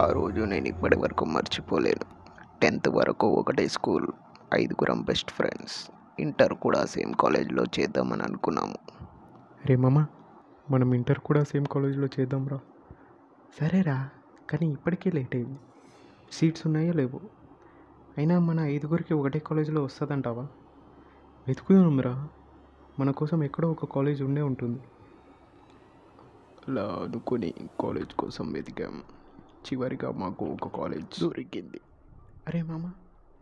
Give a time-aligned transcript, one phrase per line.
[0.00, 2.04] రోజు నేను ఇప్పటి వరకు మర్చిపోలేను.
[2.62, 4.06] టెన్త్ వరకు ఒకటే స్కూల్
[4.54, 5.90] ఐదుగురం బెస్ట్ ఫ్రెండ్స్.
[6.20, 8.76] ఇంటర్ కూడా సేమ్ కాలేజ్లో చేద్దామని అనుకున్నాము.
[9.66, 10.06] రే మామ
[10.70, 12.60] మనం ఇంటర్ కూడా సేమ్ కాలేజ్లో చేద్దాం రా.
[13.60, 14.10] సరేరా
[14.50, 15.58] కానీ ఇప్పటికే లేట్ అయింది.
[16.32, 17.20] సీట్స్ ఉన్నాయో లేవో?
[18.18, 20.46] అయినా మన ఐదుగురికి ఒకటే కాలేజీలో వస్తుందంటావా?
[21.48, 22.28] వెతుకుదాంరా
[22.98, 24.80] మన కోసం ఎక్కడో ఒక కాలేజ్ ఉండే ఉంటుంది.
[26.68, 29.02] అలా అనుకుని కాలేజ్ కోసం వెతికాం.
[29.64, 31.80] చివరిగా మాకు ఒక కాలేజ్ దొరికింది.
[32.46, 32.84] అరే మామ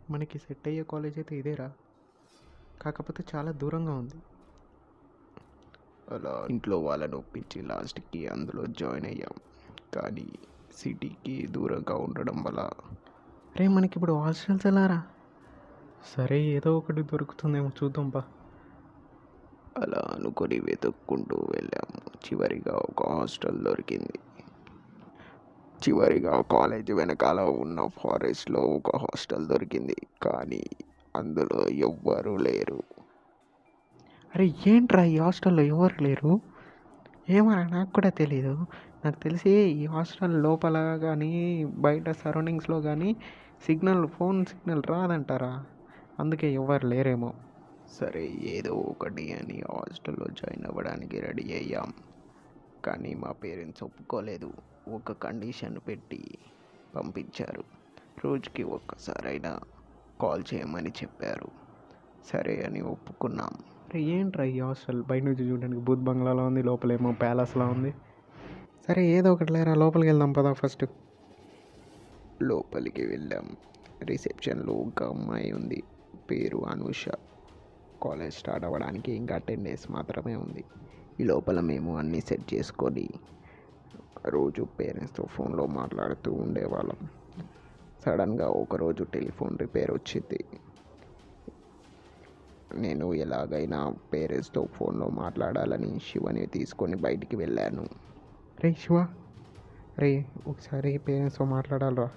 [0.09, 1.67] మనకి సెట్ అయ్యే కాలేజ్ అయితే ఇదేరా.
[2.81, 4.19] కాకపోతే చాలా దూరంగా ఉంది.
[6.07, 9.35] అలా ఇంట్లో వాళ్ళని ఒప్పించి లాస్ట్కి అందులో జాయిన్ అయ్యాం.
[9.95, 10.27] కానీ
[10.73, 12.61] సిటీకి దూరంగా ఉండడం వల్ల
[13.55, 14.99] రే మనకి ఇప్పుడు హాస్టల్స్ ఎలారా?
[16.11, 18.21] సరే ఏదో ఒకటి దొరుకుతుందేమో చూద్దాం బా
[19.77, 22.01] అలా అనుకొని వెతుక్కుంటూ వెళ్ళాము.
[22.25, 24.17] చివరిగా ఒక హాస్టల్ దొరికింది.
[25.89, 29.95] చివరిగా కాలేజ్ వెనకాల ఉన్న ఫారెస్ట్లో ఒక హాస్టల్ దొరికింది.
[30.21, 30.63] కానీ
[31.15, 32.83] అందులో ఎవ్వరూ లేరు.
[34.35, 36.39] అరే ఏంట్రా ఈ హాస్టల్లో ఎవరు లేరు?
[37.29, 38.65] ఏమరా నాకు కూడా తెలియదు
[39.05, 43.15] నాకు తెలిసి ఈ హాస్టల్ లోపల కానీ బయట సరౌండింగ్స్లో కానీ
[43.65, 45.65] సిగ్నల్ ఫోన్ సిగ్నల్ రాదంటారా?
[46.19, 47.33] అందుకే ఎవరు లేరేమో.
[47.99, 51.93] సరే ఏదో ఒకటి అని హాస్టల్లో జాయిన్ అవ్వడానికి రెడీ అయ్యాం.
[52.85, 54.53] కానీ మా పేరెంట్స్ ఒప్పుకోలేదు.
[54.87, 56.37] ఒక కండిషన్ పెట్టి
[56.95, 57.63] పంపించారు.
[58.25, 59.59] రోజుకి ఒక్కసారైనా
[60.21, 61.47] కాల్ చేయమని చెప్పారు.
[62.25, 63.49] సరే అని ఒప్పుకున్నాం.
[63.95, 65.03] ఏంట్రా ఈ హాస్టల్?
[65.03, 67.93] బయట నుంచి చూడడానికి బూత్ బంగ్లాలో ఉంది లోపలేమో ప్యాలెస్లా ఉంది.
[68.87, 70.85] సరే ఏదో ఒకటి లేరా లోపలికి వెళ్దాం పదా ఫస్ట్.
[72.41, 73.57] లోపలికి వెళ్ళాం.
[74.03, 75.83] రిసెప్షన్లో ఒక అమ్మాయి ఉంది.
[76.31, 77.05] పేరు అనూష.
[78.01, 80.63] కాలేజ్ స్టార్ట్ అవ్వడానికి ఇంకా టెన్ డేస్ మాత్రమే ఉంది.
[81.19, 83.09] ఈ లోపల మేము అన్నీ సెట్ చేసుకొని
[84.25, 87.07] రోజు పేరెంట్స్తో ఫోన్లో మాట్లాడుతూ ఉండేవాళ్ళం.
[88.05, 90.45] సడన్గా ఒకరోజు టెలిఫోన్ రిపేర్ వచ్చింది.
[92.75, 97.85] నేను ఎలాగైనా పేరెంట్స్తో ఫోన్లో మాట్లాడాలని శివని తీసుకొని బయటికి వెళ్ళాను.
[98.63, 99.07] రే శివ
[99.99, 102.09] రే ఒకసారి పేరెంట్స్తో మాట్లాడాలరా.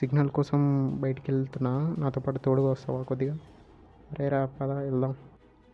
[0.00, 0.60] సిగ్నల్ కోసం
[1.00, 3.38] బయటికి వెళ్తున్నా నాతో పాటు తోడుగా వస్తావా కొద్దిగా?
[4.12, 5.16] రే రా పద వెళ్దాం.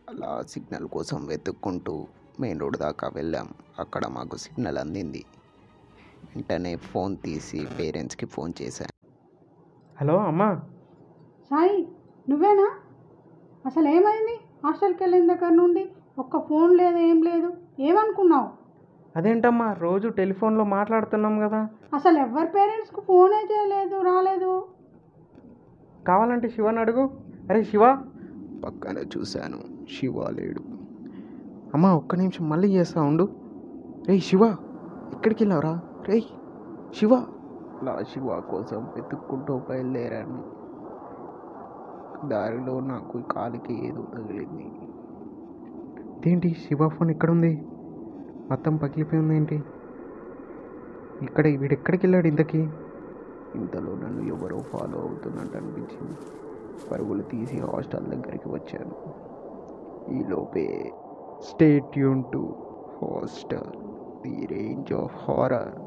[0.09, 2.07] అలా సిగ్నల్ కోసం వెతుక్కుంటూ
[2.39, 3.47] మెయిన్ రోడ్ దాకా వెళ్ళాం.
[3.79, 5.23] అక్కడ మాకు సిగ్నల్ అందింది.
[6.35, 9.07] వెంటనే ఫోన్ తీసి పేరెంట్స్కి ఫోన్ చేశాను
[10.01, 10.59] హలో అమ్మా.
[11.49, 11.87] సాయి
[12.29, 12.71] నువ్వేనా?
[13.65, 14.39] అసలు ఏమైంది?
[14.65, 15.89] హాస్టల్కి వెళ్ళిన దగ్గర నుండి
[16.19, 17.53] ఒక్క ఫోన్ లేదు ఏం లేదు.
[17.79, 18.49] ఏమనుకున్నావు?
[19.15, 21.69] అదేంటమ్మా రోజు టెలిఫోన్లో మాట్లాడుతున్నాం కదా.
[21.93, 24.67] అసలు ఎవరి పేరెంట్స్కి ఫోనే చేయలేదు రాలేదు?
[26.07, 27.09] కావాలంటే శివని అడుగు.
[27.49, 28.03] అరే శివ.
[28.65, 29.57] పక్కన చూశాను
[29.99, 30.82] శివ లేడు.
[31.73, 33.29] అమ్మా ఒక్క నిమిషం మళ్ళీ చేస్తా ఉండు.
[34.07, 34.55] రే శివ
[35.13, 35.79] ఎక్కడికి వెళ్ళావురా?
[36.07, 36.19] రే
[36.95, 37.13] శివ.
[37.81, 40.63] అలా శివ కోసం వెతుక్కుంటూ బయలుదేరాను.
[42.29, 44.71] దారిలో నాకు కాలికి ఏదో తగిలింది.
[46.17, 46.49] ఇదేంటి?
[46.49, 47.65] శివ ఫోన్ ఇక్కడ ఉంది
[48.49, 49.63] మొత్తం పగిలిపోయింది ఏంటి?
[51.21, 52.69] ఇక్కడ వీడు ఎక్కడికి వెళ్ళాడు ఇంతకీ?
[53.55, 56.17] ఇంతలో నన్ను ఎవరో ఫాలో అవుతున్నట్టు అనిపించింది.
[56.91, 58.95] పరుగులు తీసి హాస్టల్ దగ్గరికి వచ్చాను.
[60.13, 60.93] ఈలోపే
[61.43, 62.57] Stay tuned to
[62.99, 63.71] Hostel,
[64.23, 65.82] the range of horror.